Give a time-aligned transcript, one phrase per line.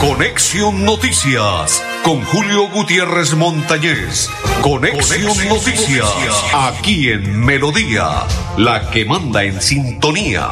[0.00, 4.30] Conexión Noticias con Julio Gutiérrez Montañez.
[4.62, 8.24] Conexión, Noticias, aquí en Melodía,
[8.56, 10.50] la que manda en sintonía.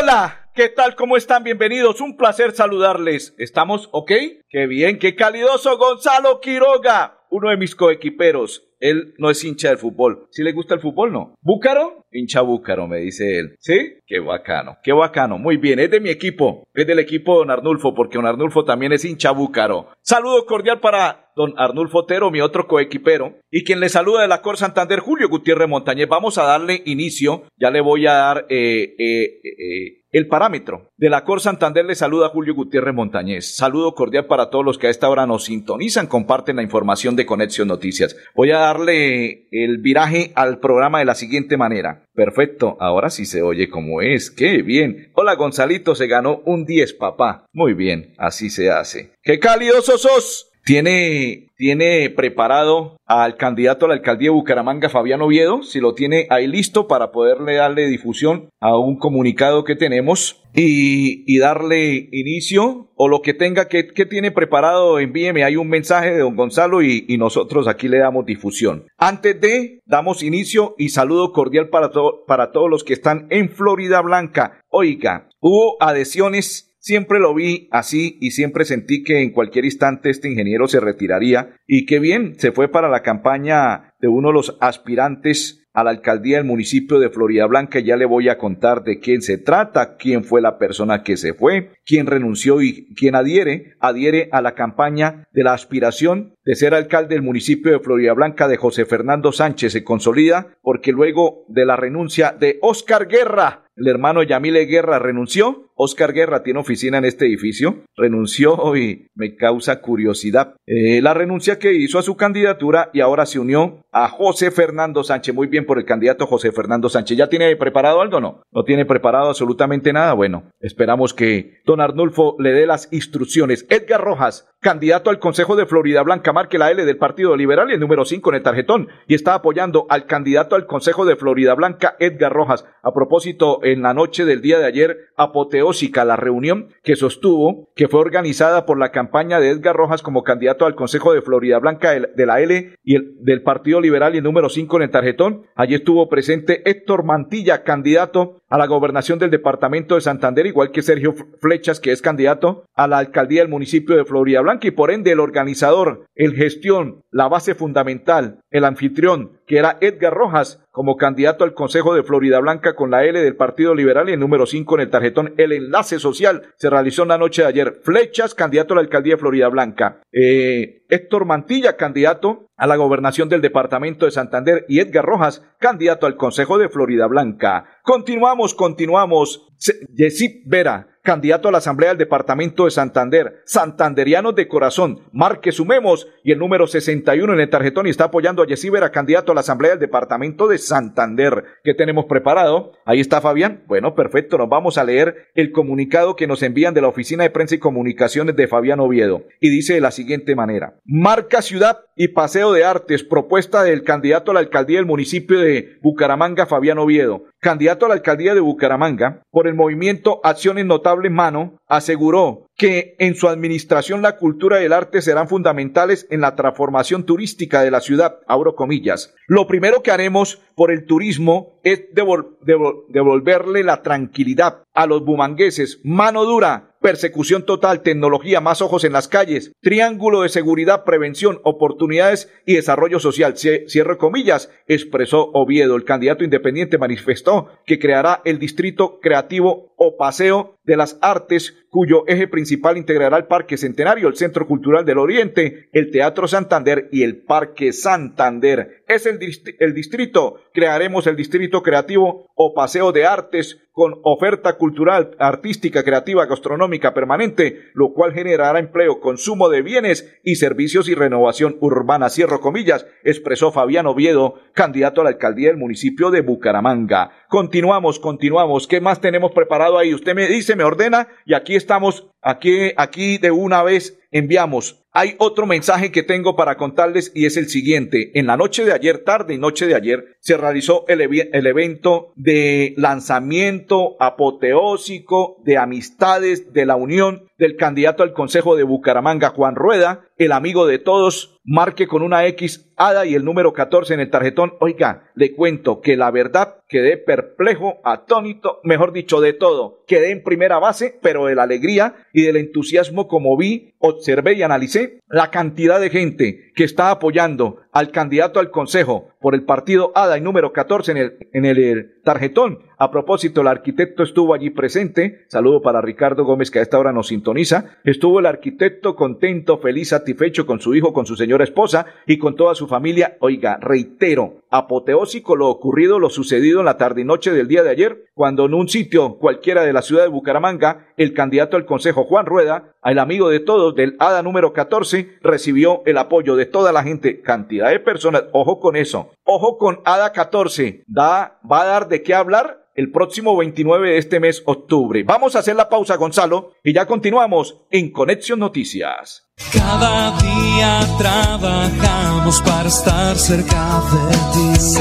[0.00, 0.36] Hola.
[0.52, 0.96] ¿Qué tal?
[0.96, 1.44] ¿Cómo están?
[1.44, 2.00] Bienvenidos.
[2.00, 3.34] Un placer saludarles.
[3.38, 4.10] ¿Estamos ok?
[4.48, 8.69] Qué bien, qué calidoso Gonzalo Quiroga, uno de mis coequiperos.
[8.80, 10.26] Él no es hincha del fútbol.
[10.30, 11.12] ¿Sí le gusta el fútbol?
[11.12, 11.34] No.
[11.42, 12.06] ¿Búcaro?
[12.10, 13.54] Hincha Búcaro, me dice él.
[13.60, 13.98] ¿Sí?
[14.06, 15.38] Qué bacano, qué bacano.
[15.38, 16.66] Muy bien, es de mi equipo.
[16.74, 19.88] Es del equipo de Don Arnulfo, porque Don Arnulfo también es hincha Búcaro.
[20.02, 23.38] Saludo cordial para Don Arnulfo Otero, mi otro coequipero.
[23.50, 26.08] Y quien le saluda de la Cor Santander, Julio Gutiérrez Montañez.
[26.08, 27.44] Vamos a darle inicio.
[27.56, 30.90] Ya le voy a dar eh, eh, eh, el parámetro.
[30.96, 33.54] De la Cor Santander le saluda Julio Gutiérrez Montañez.
[33.54, 37.26] Saludo cordial para todos los que a esta hora nos sintonizan, comparten la información de
[37.26, 38.16] Conexión Noticias.
[38.34, 42.04] Voy a darle el viraje al programa de la siguiente manera.
[42.14, 44.30] Perfecto, ahora sí se oye como es.
[44.30, 45.10] ¡Qué bien!
[45.14, 47.46] Hola Gonzalito, se ganó un 10, papá.
[47.52, 49.12] Muy bien, así se hace.
[49.22, 50.49] ¡Qué cálidos sos!
[50.64, 56.26] ¿Tiene, tiene preparado al candidato a la alcaldía de Bucaramanga, Fabián Oviedo, si lo tiene
[56.30, 63.08] ahí listo para poderle darle difusión a un comunicado que tenemos y, darle inicio o
[63.08, 67.68] lo que tenga que, tiene preparado, envíeme hay un mensaje de don Gonzalo y, nosotros
[67.68, 68.86] aquí le damos difusión.
[68.96, 71.90] Antes de, damos inicio y saludo cordial para,
[72.26, 74.62] para todos los que están en Florida Blanca.
[74.68, 80.30] Oiga, hubo adhesiones Siempre lo vi así y siempre sentí que en cualquier instante este
[80.30, 84.56] ingeniero se retiraría y qué bien, se fue para la campaña de uno de los
[84.62, 87.80] aspirantes a la alcaldía del municipio de Florida Blanca.
[87.80, 91.34] Ya le voy a contar de quién se trata, quién fue la persona que se
[91.34, 96.74] fue, quién renunció y quién adhiere, adhiere a la campaña de la aspiración de ser
[96.74, 99.72] alcalde del municipio de Florida Blanca de José Fernando Sánchez.
[99.72, 105.70] Se consolida porque luego de la renuncia de Oscar Guerra, el hermano Yamile Guerra renunció.
[105.74, 107.84] Oscar Guerra tiene oficina en este edificio.
[107.96, 110.56] Renunció y me causa curiosidad.
[110.66, 115.02] Eh, la renuncia que hizo a su candidatura y ahora se unió a José Fernando
[115.02, 115.34] Sánchez.
[115.34, 117.16] Muy bien por el candidato José Fernando Sánchez.
[117.16, 118.42] ¿Ya tiene preparado algo no?
[118.52, 120.12] No tiene preparado absolutamente nada.
[120.12, 123.64] Bueno, esperamos que don Arnulfo le dé las instrucciones.
[123.70, 127.74] Edgar Rojas, candidato al Consejo de Florida Blanca, marque la L del Partido Liberal y
[127.74, 128.88] el número 5 en el tarjetón.
[129.06, 132.64] Y está apoyando al candidato al Consejo de Florida Blanca, Edgar Rojas.
[132.82, 137.88] A propósito, en la noche del día de ayer, apoteósica la reunión que sostuvo, que
[137.88, 141.92] fue organizada por la campaña de Edgar Rojas como candidato al Consejo de Florida Blanca
[141.92, 145.42] de la L y el, del Partido Liberal y el número 5 en el tarjetón.
[145.54, 150.82] Allí estuvo presente Héctor Mantilla, candidato a la gobernación del departamento de Santander, igual que
[150.82, 154.90] Sergio Flechas, que es candidato a la alcaldía del municipio de Florida Blanca y por
[154.90, 160.96] ende el organizador, el gestión, la base fundamental, el anfitrión, que era Edgar Rojas, como
[160.96, 164.46] candidato al Consejo de Florida Blanca con la L del Partido Liberal y el número
[164.46, 165.34] 5 en el tarjetón.
[165.36, 167.80] El enlace social se realizó en la noche de ayer.
[167.82, 170.00] Flechas, candidato a la alcaldía de Florida Blanca.
[170.12, 176.06] Eh, Héctor Mantilla, candidato a la gobernación del departamento de Santander y Edgar Rojas, candidato
[176.06, 177.64] al Consejo de Florida Blanca.
[177.82, 179.46] Continuamos, continuamos.
[179.94, 186.06] Yesip Vera, candidato a la Asamblea del Departamento de Santander, santanderianos de corazón, marque sumemos
[186.24, 189.34] y el número 61 en el tarjetón y está apoyando a Yesí Vera, candidato a
[189.34, 191.44] la Asamblea del Departamento de Santander.
[191.64, 192.72] ¿Qué tenemos preparado?
[192.84, 193.64] Ahí está Fabián.
[193.66, 197.30] Bueno, perfecto, nos vamos a leer el comunicado que nos envían de la Oficina de
[197.30, 200.74] Prensa y Comunicaciones de Fabián Oviedo y dice de la siguiente manera.
[200.84, 205.78] Marca Ciudad y Paseo de Artes, propuesta del candidato a la alcaldía del municipio de
[205.82, 207.24] Bucaramanga, Fabián Oviedo.
[207.40, 213.14] Candidato a la alcaldía de Bucaramanga por el movimiento Acciones Notables Mano, aseguró que en
[213.14, 217.80] su administración la cultura y el arte serán fundamentales en la transformación turística de la
[217.80, 219.14] ciudad, abro comillas.
[219.26, 226.26] Lo primero que haremos por el turismo es devolverle la tranquilidad a los bumangueses, mano
[226.26, 232.54] dura, persecución total, tecnología, más ojos en las calles, triángulo de seguridad, prevención, oportunidades y
[232.54, 233.36] desarrollo social.
[233.36, 235.76] Cierro comillas, expresó Oviedo.
[235.76, 242.04] El candidato independiente manifestó que creará el distrito creativo o paseo de las artes cuyo
[242.06, 247.02] eje principal integrará el Parque Centenario, el Centro Cultural del Oriente, el Teatro Santander y
[247.02, 248.84] el Parque Santander.
[248.88, 249.18] Es el,
[249.58, 256.26] el distrito, crearemos el distrito creativo o paseo de artes con oferta cultural, artística, creativa,
[256.26, 262.10] gastronómica permanente, lo cual generará empleo, consumo de bienes y servicios y renovación urbana.
[262.10, 267.12] Cierro comillas, expresó Fabián Oviedo, candidato a la alcaldía del municipio de Bucaramanga.
[267.30, 268.66] Continuamos, continuamos.
[268.66, 269.94] ¿Qué más tenemos preparado ahí?
[269.94, 275.14] Usted me dice, me ordena y aquí estamos, aquí, aquí de una vez enviamos Hay
[275.18, 278.10] otro mensaje que tengo para contarles y es el siguiente.
[278.18, 282.12] En la noche de ayer, tarde y noche de ayer, se realizó el, el evento
[282.16, 289.54] de lanzamiento apoteósico de amistades de la unión del candidato al Consejo de Bucaramanga, Juan
[289.54, 294.00] Rueda, el amigo de todos, marque con una X ADA y el número 14 en
[294.00, 294.54] el tarjetón.
[294.58, 299.84] Oiga, le cuento que la verdad quedé perplejo, atónito, mejor dicho, de todo.
[299.86, 304.42] Quedé en primera base, pero de la alegría y del entusiasmo como vi, observé y
[304.42, 309.92] analicé la cantidad de gente que está apoyando al candidato al Consejo por el partido
[309.94, 312.60] ADA y número 14 en el, en el tarjetón.
[312.78, 315.26] A propósito, el arquitecto estuvo allí presente.
[315.28, 317.76] Saludo para Ricardo Gómez que a esta hora nos sintoniza.
[317.84, 322.36] Estuvo el arquitecto contento, feliz, satisfecho con su hijo, con su señora esposa y con
[322.36, 323.18] toda su familia.
[323.20, 327.68] Oiga, reitero, apoteósico lo ocurrido, lo sucedido en la tarde y noche del día de
[327.68, 332.04] ayer, cuando en un sitio cualquiera de la ciudad de Bucaramanga, el candidato al Consejo
[332.04, 336.72] Juan Rueda, el amigo de todos del ADA número 14, recibió el apoyo de toda
[336.72, 338.24] la gente, cantidad de personas.
[338.32, 339.10] Ojo con eso.
[339.24, 340.84] Ojo con ADA 14.
[340.86, 345.02] Da, va a dar de qué hablar el próximo 29 de este mes, octubre.
[345.02, 349.28] Vamos a hacer la pausa, Gonzalo, y ya continuamos en Conexión Noticias.
[349.52, 354.72] Cada día trabajamos para estar cerca de ti.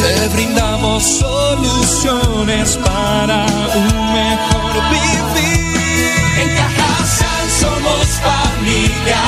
[0.00, 6.12] Te brindamos soluciones para un mejor vivir.
[6.40, 9.22] En Cajasal somos familia,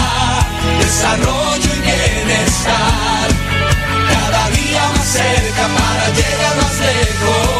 [0.78, 3.30] desarrollo y bienestar.
[4.12, 7.59] Cada día más cerca para llegar más lejos.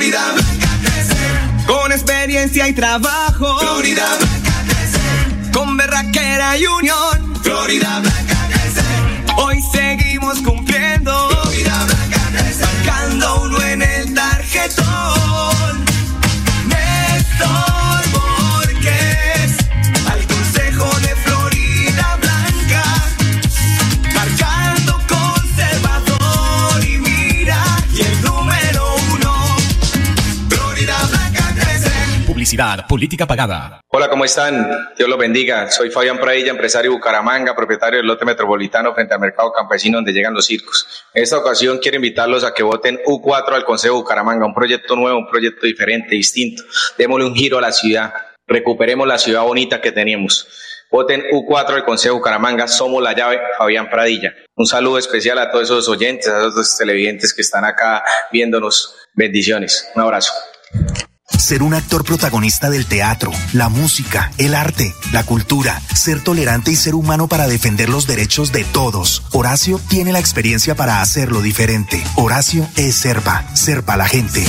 [0.00, 1.66] Florida Blanca crece.
[1.66, 3.58] Con experiencia y trabajo.
[3.58, 5.50] Florida Blanca crece.
[5.52, 7.34] Con berraquera y unión.
[7.42, 8.80] Florida Blanca crece.
[9.36, 11.28] Hoy seguimos cumpliendo.
[11.28, 12.64] Florida Blanca crece.
[12.64, 15.84] Marcando uno en el tarjetón.
[16.64, 17.89] Néstor
[32.86, 33.80] Política pagada.
[33.88, 34.92] Hola, ¿cómo están?
[34.94, 35.70] Dios los bendiga.
[35.70, 40.12] Soy Fabián Pradilla, empresario de Bucaramanga, propietario del lote metropolitano frente al mercado campesino donde
[40.12, 41.06] llegan los circos.
[41.14, 45.18] En esta ocasión quiero invitarlos a que voten U4 al Consejo Bucaramanga, un proyecto nuevo,
[45.18, 46.62] un proyecto diferente, distinto.
[46.98, 48.12] Démosle un giro a la ciudad,
[48.46, 50.46] recuperemos la ciudad bonita que teníamos.
[50.90, 54.34] Voten U4 al Consejo Bucaramanga, somos la llave, Fabián Pradilla.
[54.54, 58.96] Un saludo especial a todos esos oyentes, a esos televidentes que están acá viéndonos.
[59.14, 59.90] Bendiciones.
[59.94, 60.34] Un abrazo.
[61.38, 66.76] Ser un actor protagonista del teatro, la música, el arte, la cultura, ser tolerante y
[66.76, 69.22] ser humano para defender los derechos de todos.
[69.32, 72.02] Horacio tiene la experiencia para hacerlo diferente.
[72.16, 74.44] Horacio es Serpa, Serpa la gente.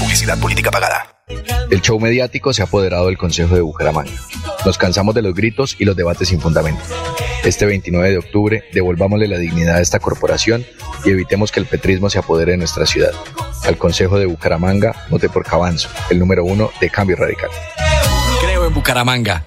[0.00, 1.06] Publicidad política pagada.
[1.70, 4.12] El show mediático se ha apoderado del Consejo de Bucaramanga.
[4.64, 6.82] Nos cansamos de los gritos y los debates sin fundamento.
[7.46, 10.66] Este 29 de octubre, devolvámosle la dignidad a esta corporación
[11.04, 13.12] y evitemos que el petrismo se apodere de nuestra ciudad.
[13.64, 17.50] Al Consejo de Bucaramanga, vote por Cabanzo, el número uno de Cambio Radical.
[18.40, 19.46] Creo en Bucaramanga.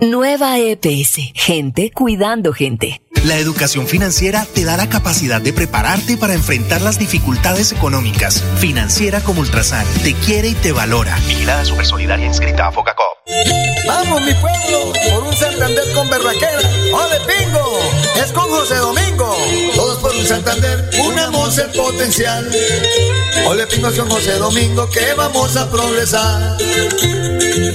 [0.00, 1.32] Nueva EPS.
[1.34, 3.02] Gente cuidando gente.
[3.24, 8.44] La educación financiera te da la capacidad de prepararte para enfrentar las dificultades económicas.
[8.58, 11.16] Financiera como Ultrasan te quiere y te valora.
[11.26, 13.18] Vigilada Super Solidaria inscrita a Focacop.
[13.88, 16.60] Vamos mi pueblo, por un Santander con berraquera.
[16.92, 17.80] ¡Ole pingo!
[18.22, 19.34] Es con José Domingo.
[19.74, 22.48] Todos por un Santander, unamos el potencial.
[23.46, 26.58] Ole pingo con José Domingo, que vamos a progresar.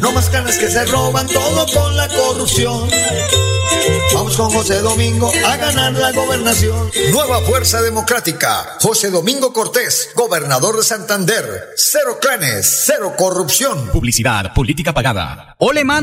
[0.02, 2.90] No más canas que se roban, todo con la corrupción.
[4.14, 6.92] Vamos con José Domingo a ganar la gobernación.
[7.12, 8.78] Nueva Fuerza Democrática.
[8.80, 11.70] José Domingo Cortés, gobernador de Santander.
[11.76, 13.90] Cero clanes, cero corrupción.
[13.90, 15.56] Publicidad, política pagada.
[15.58, 16.03] Ole mano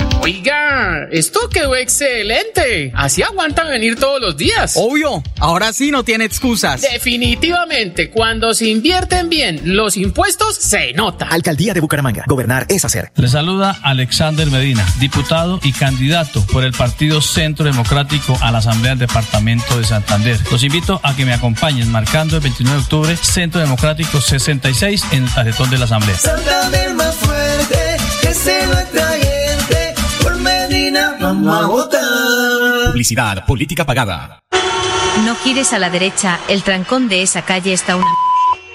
[0.23, 2.91] Oiga, esto quedó excelente.
[2.95, 4.73] Así aguantan venir todos los días.
[4.75, 6.81] Obvio, ahora sí no tiene excusas.
[6.81, 11.25] Definitivamente, cuando se invierten bien los impuestos, se nota.
[11.27, 12.23] Alcaldía de Bucaramanga.
[12.27, 13.11] Gobernar es hacer.
[13.15, 18.91] Le saluda Alexander Medina, diputado y candidato por el Partido Centro Democrático a la Asamblea
[18.91, 20.37] del Departamento de Santander.
[20.51, 25.23] Los invito a que me acompañen marcando el 29 de octubre Centro Democrático 66 en
[25.23, 26.15] el tarjetón de la Asamblea.
[26.15, 29.30] Santander más fuerte, que se lo atrayente,
[31.19, 32.87] vamos a votar.
[32.87, 34.39] Publicidad, política pagada.
[35.25, 38.07] No gires a la derecha, el trancón de esa calle está una...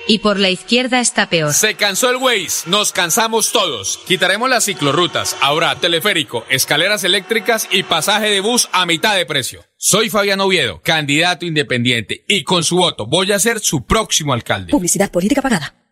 [0.08, 1.52] Y por la izquierda está peor.
[1.52, 3.98] Se cansó el Waze, nos cansamos todos.
[4.06, 9.64] Quitaremos las ciclorrutas, ahora teleférico, escaleras eléctricas y pasaje de bus a mitad de precio.
[9.76, 14.70] Soy Fabián Oviedo, candidato independiente, y con su voto voy a ser su próximo alcalde.
[14.70, 15.74] Publicidad política pagada.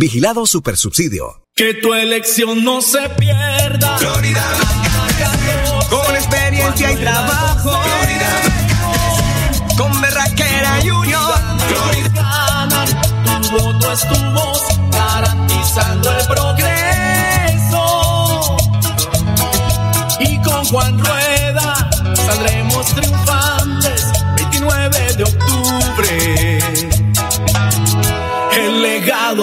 [0.00, 1.42] Vigilado Supersubsidio.
[1.56, 3.98] Que tu elección no se pierda.
[3.98, 5.32] Florida Blanca.
[5.90, 7.70] Con experiencia y trabajo.
[7.82, 9.76] Florida Blanca.
[9.76, 11.32] Con berraquera y unión.
[11.66, 12.68] Florida
[13.42, 14.62] tu voto es tu voz,
[14.92, 17.82] garantizando el progreso.
[20.20, 23.27] Y con Juan Rueda saldremos triunfantes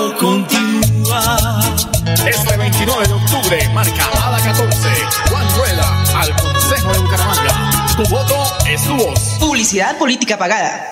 [0.05, 1.61] legado continúa.
[2.27, 4.89] Este 29 de octubre marca Ada 14.
[5.29, 7.95] Juan Rueda al Consejo de Bucaramanga.
[7.95, 9.19] Tu voto es tu voz.
[9.39, 10.91] Publicidad política pagada.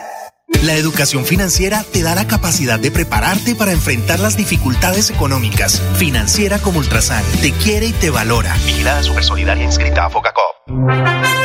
[0.64, 5.82] La educación financiera te da la capacidad de prepararte para enfrentar las dificultades económicas.
[5.96, 8.54] Financiera como Ultrasan te quiere y te valora.
[8.66, 11.43] Vigilada Supersolidaria inscrita a Focacop.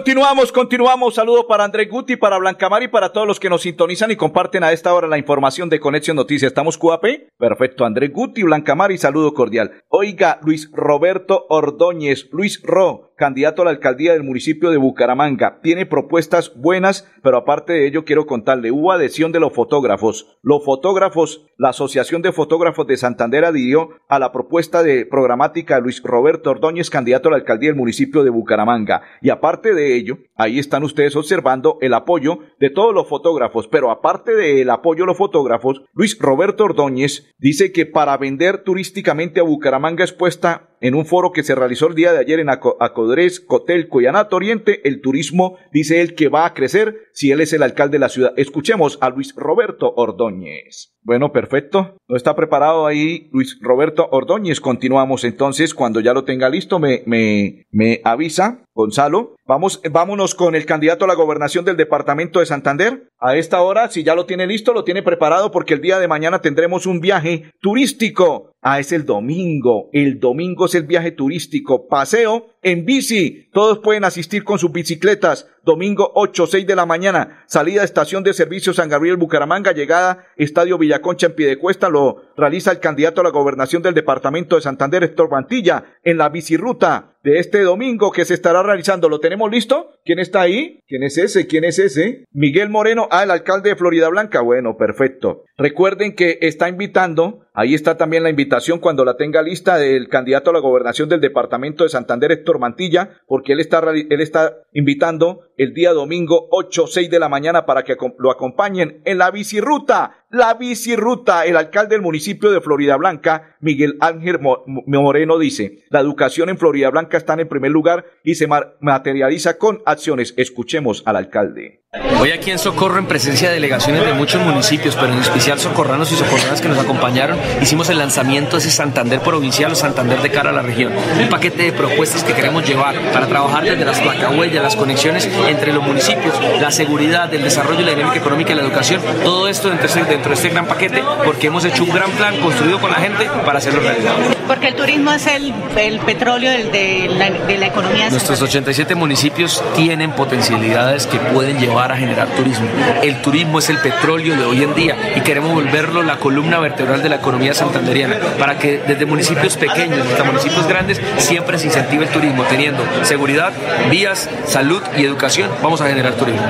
[0.00, 1.14] Continuamos, continuamos.
[1.14, 4.64] Saludo para Andrés Guti, para Blancamar y para todos los que nos sintonizan y comparten
[4.64, 6.48] a esta hora la información de Conexión Noticias.
[6.48, 7.04] ¿Estamos QAP?
[7.36, 7.84] Perfecto.
[7.84, 9.82] Andrés Guti, Blancamar y saludo cordial.
[9.88, 15.60] Oiga, Luis Roberto Ordóñez, Luis Ro, candidato a la alcaldía del municipio de Bucaramanga.
[15.62, 20.38] Tiene propuestas buenas, pero aparte de ello quiero contarle, hubo adhesión de los fotógrafos.
[20.40, 25.82] Los fotógrafos, la Asociación de Fotógrafos de Santander adhirió a la propuesta de programática de
[25.82, 29.02] Luis Roberto Ordóñez, candidato a la alcaldía del municipio de Bucaramanga.
[29.20, 33.90] Y aparte de ello, ahí están ustedes observando el apoyo de todos los fotógrafos, pero
[33.90, 39.42] aparte del apoyo de los fotógrafos, Luis Roberto Ordóñez dice que para vender turísticamente a
[39.42, 43.40] Bucaramanga expuesta en un foro que se realizó el día de ayer en Aco- Acodres,
[43.40, 44.06] Cotelco y
[44.36, 47.98] Oriente, el turismo, dice él, que va a crecer si él es el alcalde de
[48.00, 48.32] la ciudad.
[48.36, 50.96] Escuchemos a Luis Roberto Ordóñez.
[51.02, 51.96] Bueno, perfecto.
[52.08, 54.60] ¿No está preparado ahí Luis Roberto Ordóñez?
[54.60, 55.74] Continuamos entonces.
[55.74, 59.34] Cuando ya lo tenga listo, me, me, me avisa, Gonzalo.
[59.46, 63.08] Vamos, vámonos con el candidato a la gobernación del departamento de Santander.
[63.18, 66.08] A esta hora, si ya lo tiene listo, lo tiene preparado porque el día de
[66.08, 68.52] mañana tendremos un viaje turístico.
[68.62, 69.88] Ah, es el domingo.
[69.92, 71.88] El domingo es el viaje turístico.
[71.88, 73.48] Paseo en bici.
[73.52, 75.48] Todos pueden asistir con sus bicicletas.
[75.70, 77.44] Domingo 8, 6 de la mañana.
[77.46, 79.70] Salida estación de servicio San Gabriel Bucaramanga.
[79.70, 81.88] Llegada Estadio Villaconcha en Piedecuesta.
[81.88, 86.28] Lo realiza el candidato a la gobernación del departamento de Santander, Héctor Mantilla, en la
[86.28, 89.08] bicirruta de este domingo que se estará realizando.
[89.08, 89.92] ¿Lo tenemos listo?
[90.04, 90.82] ¿Quién está ahí?
[90.88, 91.46] ¿Quién es ese?
[91.46, 92.24] ¿Quién es ese?
[92.32, 94.40] Miguel Moreno, ah, el alcalde de Florida Blanca.
[94.40, 95.44] Bueno, perfecto.
[95.56, 100.50] Recuerden que está invitando, ahí está también la invitación cuando la tenga lista del candidato
[100.50, 105.42] a la gobernación del departamento de Santander, Héctor Mantilla, porque él está, él está invitando
[105.56, 110.16] el día domingo 8, 6 de la mañana para que lo acompañen en la bicirruta.
[110.30, 116.00] La bicirruta, el alcalde del municipio de Florida Blanca, Miguel Ángel Mo- Moreno dice, la
[116.00, 120.32] educación en Florida Blanca está en primer lugar y se ma- materializa con acciones.
[120.36, 121.82] Escuchemos al alcalde.
[122.20, 126.12] Hoy aquí en Socorro, en presencia de delegaciones de muchos municipios, pero en especial socorranos
[126.12, 130.30] y socorranas que nos acompañaron, hicimos el lanzamiento de ese Santander provincial o Santander de
[130.30, 130.92] cara a la región.
[131.20, 135.72] Un paquete de propuestas que queremos llevar para trabajar desde las placahuellas, las conexiones entre
[135.72, 139.00] los municipios, la seguridad, el desarrollo, la dinámica económica y la educación.
[139.24, 142.92] Todo esto dentro de, este, gran paquete, porque hemos hecho un gran plan construido con
[142.92, 144.12] la gente para hacerlo realidad.
[144.46, 148.10] Porque el turismo es el, el petróleo de, la, de la economía.
[148.10, 152.66] Nuestros 87 municipios tienen potencialidades que pueden llevar a generar turismo.
[153.02, 157.02] El turismo es el petróleo de hoy en día y queremos volverlo la columna vertebral
[157.02, 162.04] de la economía santanderiana para que desde municipios pequeños hasta municipios grandes siempre se incentive
[162.04, 163.52] el turismo, teniendo seguridad,
[163.90, 166.42] vías, salud y educación, vamos a generar turismo.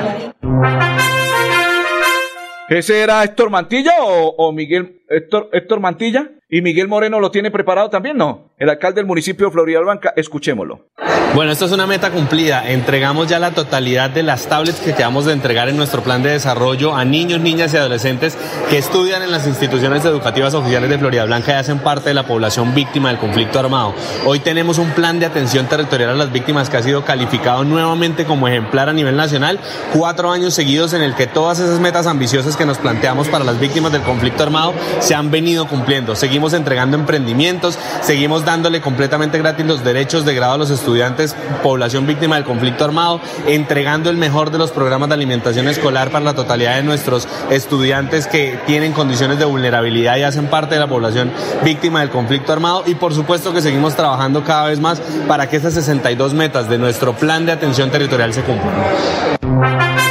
[2.69, 6.31] ¿Ese era Héctor Mantilla o, o Miguel Héctor, Héctor Mantilla?
[6.49, 8.17] ¿Y Miguel Moreno lo tiene preparado también?
[8.17, 8.50] No.
[8.61, 10.91] El alcalde del municipio de Florida Blanca, escuchémoslo.
[11.33, 12.69] Bueno, esto es una meta cumplida.
[12.69, 16.31] Entregamos ya la totalidad de las tablets que quedamos de entregar en nuestro plan de
[16.31, 18.37] desarrollo a niños, niñas y adolescentes
[18.69, 22.27] que estudian en las instituciones educativas oficiales de Florida Blanca y hacen parte de la
[22.27, 23.95] población víctima del conflicto armado.
[24.27, 28.25] Hoy tenemos un plan de atención territorial a las víctimas que ha sido calificado nuevamente
[28.25, 29.61] como ejemplar a nivel nacional,
[29.95, 33.61] cuatro años seguidos en el que todas esas metas ambiciosas que nos planteamos para las
[33.61, 36.17] víctimas del conflicto armado se han venido cumpliendo.
[36.17, 42.05] Seguimos entregando emprendimientos, seguimos dándole completamente gratis los derechos de grado a los estudiantes, población
[42.05, 46.35] víctima del conflicto armado, entregando el mejor de los programas de alimentación escolar para la
[46.35, 51.31] totalidad de nuestros estudiantes que tienen condiciones de vulnerabilidad y hacen parte de la población
[51.65, 55.57] víctima del conflicto armado y por supuesto que seguimos trabajando cada vez más para que
[55.57, 60.10] estas 62 metas de nuestro plan de atención territorial se cumplan.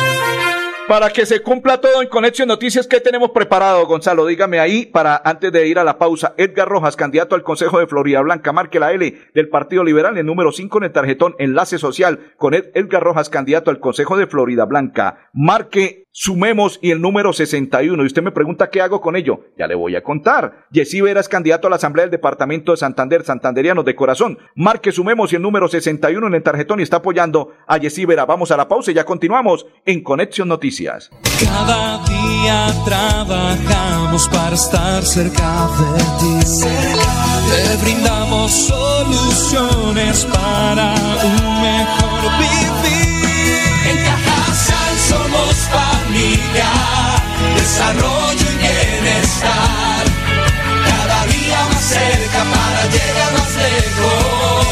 [0.90, 4.26] Para que se cumpla todo en Conexión Noticias, ¿qué tenemos preparado, Gonzalo?
[4.26, 7.86] Dígame ahí, para antes de ir a la pausa, Edgar Rojas, candidato al Consejo de
[7.86, 11.78] Florida Blanca, marque la L del Partido Liberal, el número 5 en el tarjetón, enlace
[11.78, 15.30] social con Ed- Edgar Rojas, candidato al Consejo de Florida Blanca.
[15.32, 18.04] Marque Sumemos y el número 61.
[18.04, 19.46] Y usted me pregunta qué hago con ello.
[19.58, 20.66] Ya le voy a contar.
[20.70, 24.38] Yesí Vera es candidato a la Asamblea del Departamento de Santander, Santanderianos de Corazón.
[24.54, 28.26] Marque Sumemos y el número 61 en el tarjetón y está apoyando a Yesí Vera.
[28.26, 31.10] Vamos a la pausa y ya continuamos en Conexión Noticias.
[31.42, 36.66] Cada día trabajamos para estar cerca de ti.
[37.50, 42.19] Te brindamos soluciones para un mejor
[47.94, 50.06] desarrollo y bienestar.
[50.86, 54.66] Cada día más cerca para llegar más lejos.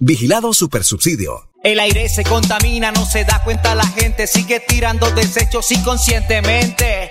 [0.00, 1.48] Vigilado Supersubsidio.
[1.62, 7.10] El aire se contamina, no se da cuenta la gente, sigue tirando desechos inconscientemente.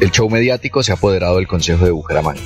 [0.00, 2.42] El show mediático se ha apoderado del Consejo de Bucaramanga.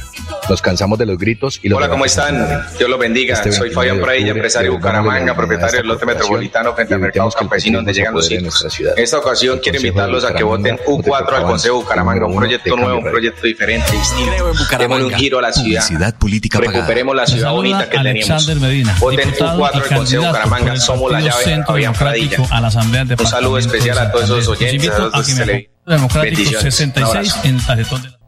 [0.49, 2.65] Nos cansamos de los gritos y los Hola, ¿cómo están?
[2.79, 3.35] Dios los bendiga.
[3.35, 7.31] Este Soy 29 Fabián Pradilla, empresario de Bucaramanga, propietario del lote metropolitano frente al mercado
[7.31, 8.95] campesino donde llegan los ciudad.
[8.97, 11.83] En esta ocasión quiero invitarlos a que voten Bucaramanga, vote por U4 al Consejo de
[11.83, 14.77] Bucaramanga, un proyecto nuevo, un proyecto diferente, distinto.
[14.79, 16.15] Démosle un giro a la ciudad.
[16.21, 19.01] Recuperemos la ciudad Saluda bonita que teníamos.
[19.01, 20.77] Voten diputado U4 y al Consejo de Bucaramanga.
[20.77, 22.31] Somos la llave Fabián Pradilla.
[22.31, 25.70] Democrático a la Asamblea del Un saludo especial a todos esos oyentes, a todos los.
[25.87, 26.65] Democrático Bendiciones.
[26.65, 27.49] Un 66 abrazo.
[27.49, 28.21] en el tarjetón de la...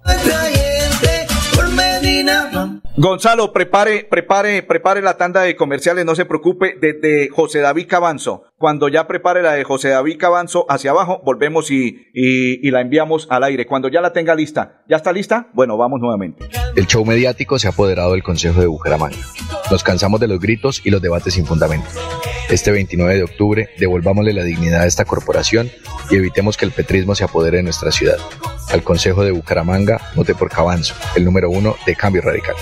[2.96, 8.44] Gonzalo, prepare, prepare, prepare la tanda de comerciales, no se preocupe, desde José David Cabanzo.
[8.58, 12.82] Cuando ya prepare la de José David Cabanzo hacia abajo, volvemos y, y, y la
[12.82, 13.66] enviamos al aire.
[13.66, 15.48] Cuando ya la tenga lista, ¿ya está lista?
[15.54, 16.48] Bueno, vamos nuevamente.
[16.76, 19.16] El show mediático se ha apoderado del Consejo de Bucaramanga.
[19.70, 21.88] Nos cansamos de los gritos y los debates sin fundamento.
[22.48, 25.70] Este 29 de octubre, devolvámosle la dignidad a esta corporación
[26.10, 28.18] y evitemos que el petrismo se apodere de nuestra ciudad.
[28.70, 32.54] Al Consejo de Bucaramanga, vote por Cabanzo, el número uno de Cambio Radical.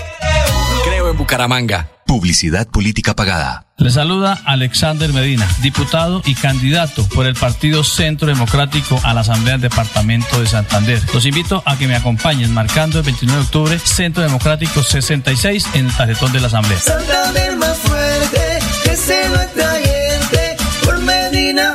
[0.84, 1.88] Creo en Bucaramanga.
[2.06, 3.66] Publicidad política pagada.
[3.76, 9.52] Le saluda Alexander Medina, diputado y candidato por el Partido Centro Democrático a la Asamblea
[9.54, 11.00] del Departamento de Santander.
[11.14, 15.86] Los invito a que me acompañen marcando el 29 de octubre Centro Democrático 66 en
[15.86, 16.80] el tarjetón de la Asamblea.
[16.80, 19.28] Santander más fuerte, que se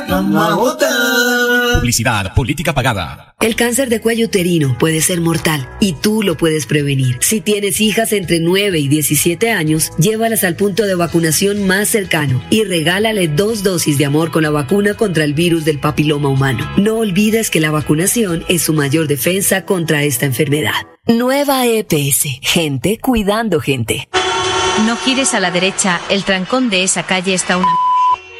[0.08, 1.80] Vamos a votar.
[1.80, 3.34] Publicidad política pagada.
[3.40, 7.18] El cáncer de cuello uterino puede ser mortal y tú lo puedes prevenir.
[7.20, 12.42] Si tienes hijas entre 9 y 17 años, llévalas al punto de vacunación más cercano
[12.48, 16.68] y regálale dos dosis de amor con la vacuna contra el virus del papiloma humano.
[16.78, 20.86] No olvides que la vacunación es su mayor defensa contra esta enfermedad.
[21.06, 22.40] Nueva EPS.
[22.40, 24.08] Gente cuidando gente.
[24.86, 27.85] No gires a la derecha, el trancón de esa calle está una...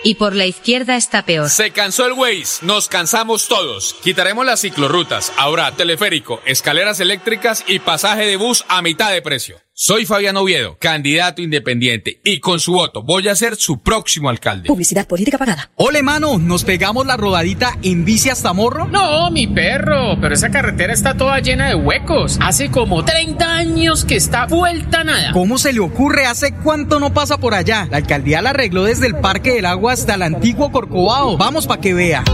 [0.06, 1.50] Y por la izquierda está peor.
[1.50, 3.96] Se cansó el Waze, nos cansamos todos.
[4.04, 9.65] Quitaremos las ciclorrutas, ahora teleférico, escaleras eléctricas y pasaje de bus a mitad de precio.
[9.78, 14.68] Soy Fabián Oviedo, candidato independiente, y con su voto voy a ser su próximo alcalde.
[14.68, 15.70] Publicidad política pagada.
[15.74, 18.86] Ole, mano, ¿nos pegamos la rodadita en bici hasta Morro?
[18.86, 22.38] No, mi perro, pero esa carretera está toda llena de huecos.
[22.40, 25.32] Hace como 30 años que está vuelta nada.
[25.32, 26.24] ¿Cómo se le ocurre?
[26.24, 27.86] ¿Hace cuánto no pasa por allá?
[27.90, 31.36] La alcaldía la arregló desde el Parque del Agua hasta el antiguo Corcovado.
[31.36, 32.24] Vamos pa' que vea.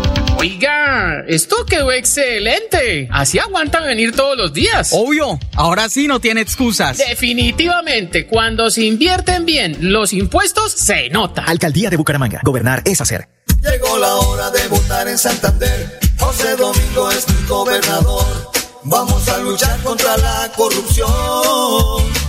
[0.42, 3.08] Oiga, esto quedó excelente.
[3.12, 4.90] Así aguanta venir todos los días.
[4.90, 6.98] Obvio, ahora sí no tiene excusas.
[6.98, 11.44] Definitivamente, cuando se invierten bien los impuestos, se nota.
[11.44, 12.40] Alcaldía de Bucaramanga.
[12.42, 13.28] Gobernar es hacer.
[13.62, 16.00] Llegó la hora de votar en Santander.
[16.18, 18.50] José Domingo es mi gobernador.
[18.82, 21.06] Vamos a luchar contra la corrupción.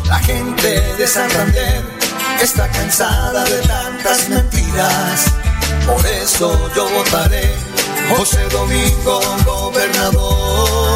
[0.06, 1.82] La gente de Santander
[2.39, 5.34] está cansada de tantas mentiras.
[5.88, 7.72] Por eso yo votaré
[8.09, 10.93] José Domingo, gobernador.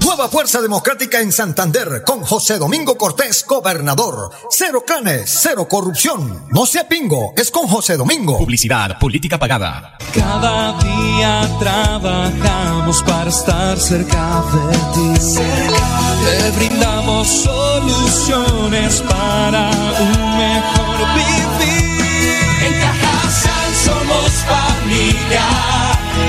[0.00, 4.30] Nueva Fuerza Democrática en Santander con José Domingo Cortés, gobernador.
[4.50, 6.46] Cero clanes, cero corrupción.
[6.50, 8.38] No sea pingo, es con José Domingo.
[8.38, 9.98] Publicidad política pagada.
[10.14, 15.30] Cada día trabajamos para estar cerca de ti.
[16.24, 19.70] Te brindamos soluciones para
[20.00, 21.46] un mejor vivir.
[24.26, 25.46] Somos familia,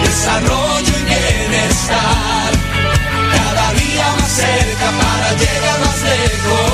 [0.03, 2.51] desarrollo y bienestar.
[3.31, 6.71] Cada día más cerca para llegar más lejos.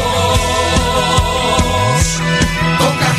[2.78, 3.14] Con.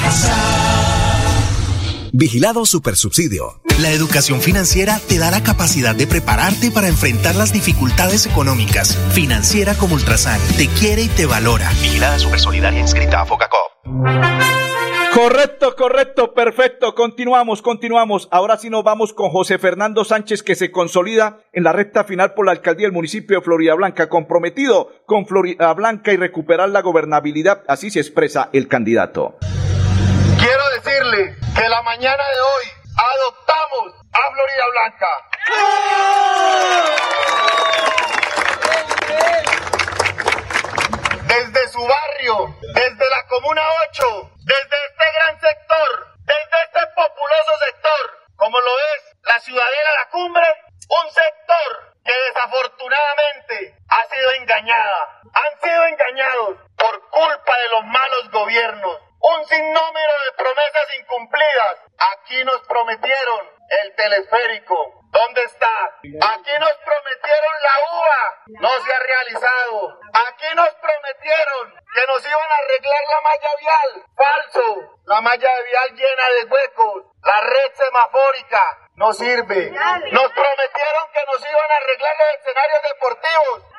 [2.12, 3.60] Vigilado Supersubsidio.
[3.80, 8.96] La educación financiera te da la capacidad de prepararte para enfrentar las dificultades económicas.
[9.12, 11.70] Financiera como Ultrasan te quiere y te valora.
[11.82, 14.63] Vigilada Supersolidaria inscrita a Focacop.
[15.14, 16.92] Correcto, correcto, perfecto.
[16.92, 18.26] Continuamos, continuamos.
[18.32, 22.34] Ahora sí nos vamos con José Fernando Sánchez que se consolida en la recta final
[22.34, 26.82] por la alcaldía del municipio de Florida Blanca, comprometido con Florida Blanca y recuperar la
[26.82, 27.62] gobernabilidad.
[27.68, 29.36] Así se expresa el candidato.
[30.36, 32.64] Quiero decirle que la mañana de hoy
[32.96, 35.06] adoptamos a Florida Blanca.
[41.28, 48.28] Desde su barrio, desde la Comuna 8, desde este gran sector, desde este populoso sector,
[48.36, 50.46] como lo es la Ciudadela La Cumbre,
[50.88, 55.20] un sector que desafortunadamente ha sido engañada.
[55.32, 59.00] Han sido engañados por culpa de los malos gobiernos.
[59.20, 61.76] Un sinnúmero de promesas incumplidas.
[62.12, 64.76] Aquí nos prometieron el telesférico.
[65.10, 65.74] ¿Dónde está?
[66.02, 68.42] Aquí nos prometieron la uva.
[68.60, 69.98] No se ha realizado.
[70.12, 74.06] Aquí nos prometieron que nos iban a arreglar la malla vial.
[74.16, 74.98] Falso.
[75.06, 77.04] La malla vial llena de huecos.
[77.22, 78.62] La red semafórica
[78.96, 79.70] no sirve.
[79.70, 83.73] Nos prometieron que nos iban a arreglar los escenarios deportivos.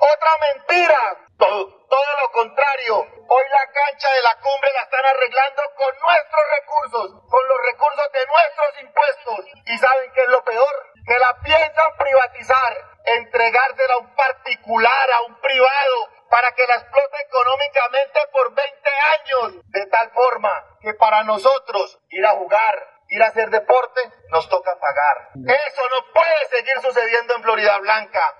[0.00, 0.98] Otra mentira.
[1.36, 2.96] Todo, todo lo contrario.
[2.96, 8.12] Hoy la cancha de la cumbre la están arreglando con nuestros recursos, con los recursos
[8.12, 9.40] de nuestros impuestos.
[9.66, 10.92] ¿Y saben qué es lo peor?
[11.06, 17.16] Que la piensan privatizar, entregársela a un particular, a un privado, para que la explote
[17.26, 19.64] económicamente por 20 años.
[19.68, 22.74] De tal forma que para nosotros ir a jugar,
[23.08, 25.30] ir a hacer deporte, nos toca pagar.
[25.34, 28.39] Eso no puede seguir sucediendo en Florida Blanca.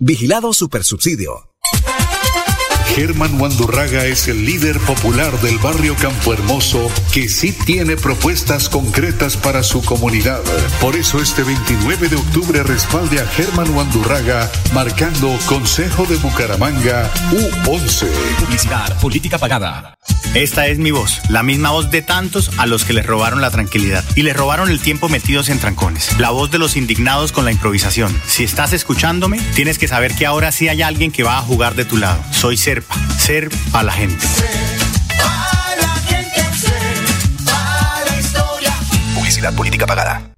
[0.00, 1.48] Vigilado Supersubsidio.
[2.94, 9.36] Germán Wandurraga es el líder popular del barrio Campo Hermoso que sí tiene propuestas concretas
[9.36, 10.42] para su comunidad.
[10.80, 18.08] Por eso este 29 de octubre respalde a Germán Wandurraga marcando Consejo de Bucaramanga U11.
[18.40, 19.97] Publicidad, política pagada.
[20.34, 23.50] Esta es mi voz, la misma voz de tantos a los que les robaron la
[23.50, 26.18] tranquilidad y les robaron el tiempo metidos en trancones.
[26.18, 28.14] La voz de los indignados con la improvisación.
[28.26, 31.74] Si estás escuchándome, tienes que saber que ahora sí hay alguien que va a jugar
[31.74, 32.22] de tu lado.
[32.30, 34.24] Soy Serpa, Ser a la gente.
[39.14, 40.37] Publicidad política pagada.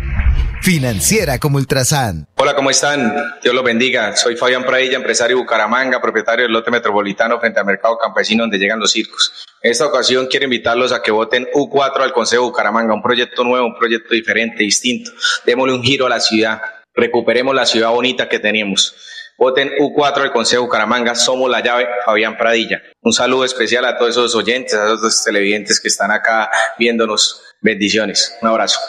[0.61, 2.27] Financiera como Ultrasan.
[2.35, 3.15] Hola, ¿cómo están?
[3.41, 4.15] Dios los bendiga.
[4.15, 8.59] Soy Fabián Pradilla, empresario de Bucaramanga, propietario del lote metropolitano frente al mercado campesino donde
[8.59, 9.47] llegan los circos.
[9.63, 13.43] En esta ocasión quiero invitarlos a que voten U4 al Consejo de Bucaramanga, un proyecto
[13.43, 15.09] nuevo, un proyecto diferente, distinto.
[15.47, 16.61] Démosle un giro a la ciudad,
[16.93, 18.95] recuperemos la ciudad bonita que teníamos.
[19.39, 22.83] Voten U4 al Consejo de Bucaramanga, somos la llave, Fabián Pradilla.
[23.01, 27.41] Un saludo especial a todos esos oyentes, a esos televidentes que están acá viéndonos.
[27.61, 28.37] Bendiciones.
[28.43, 28.79] Un abrazo.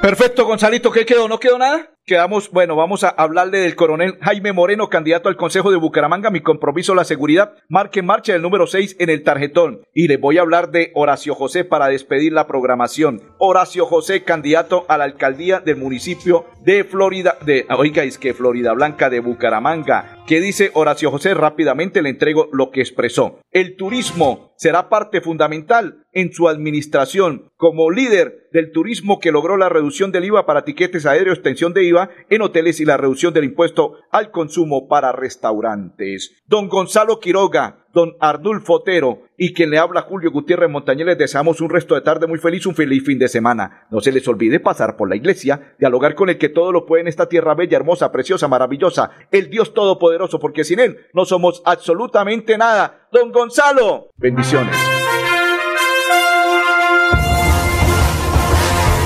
[0.00, 1.26] Perfecto, Gonzalito, ¿qué quedó?
[1.26, 1.90] ¿No quedó nada?
[2.08, 6.30] Quedamos, bueno, vamos a hablarle del coronel Jaime Moreno, candidato al Consejo de Bucaramanga.
[6.30, 7.52] Mi compromiso, la seguridad.
[7.68, 9.82] Marque en marcha el número 6 en el tarjetón.
[9.92, 13.20] Y les voy a hablar de Horacio José para despedir la programación.
[13.38, 19.10] Horacio José, candidato a la alcaldía del municipio de Florida, de, oiga, que Florida Blanca
[19.10, 20.24] de Bucaramanga.
[20.26, 21.34] ¿Qué dice Horacio José?
[21.34, 23.40] Rápidamente le entrego lo que expresó.
[23.50, 29.68] El turismo será parte fundamental en su administración como líder del turismo que logró la
[29.68, 33.44] reducción del IVA para tiquetes aéreos, extensión de IVA en hoteles y la reducción del
[33.44, 36.34] impuesto al consumo para restaurantes.
[36.46, 41.60] Don Gonzalo Quiroga, don Ardulfo Otero y quien le habla Julio Gutiérrez Montañez, les deseamos
[41.60, 43.86] un resto de tarde muy feliz, un feliz fin de semana.
[43.92, 47.02] No se les olvide pasar por la iglesia, dialogar con el que todo lo puede
[47.02, 51.62] en esta tierra bella, hermosa, preciosa, maravillosa, el Dios Todopoderoso, porque sin Él no somos
[51.64, 53.06] absolutamente nada.
[53.12, 54.76] Don Gonzalo, bendiciones.